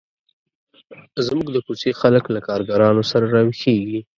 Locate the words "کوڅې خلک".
1.65-2.23